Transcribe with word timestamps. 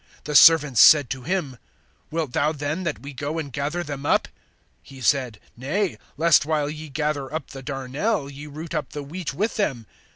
The 0.23 0.33
servants 0.33 0.81
said 0.81 1.11
to 1.11 1.21
him: 1.21 1.57
Wilt 2.09 2.31
thou 2.33 2.51
then 2.53 2.81
that 2.85 3.03
we 3.03 3.13
go 3.13 3.37
and 3.37 3.53
gather 3.53 3.83
them 3.83 4.03
up? 4.03 4.27
(29)He 4.87 5.03
said: 5.03 5.39
Nay, 5.55 5.99
lest 6.17 6.43
while 6.43 6.71
ye 6.71 6.89
gather 6.89 7.31
up 7.31 7.51
the 7.51 7.61
darnel, 7.61 8.27
ye 8.27 8.47
root 8.47 8.73
up 8.73 8.93
the 8.93 9.03
wheat 9.03 9.35
with 9.35 9.57
them. 9.57 9.85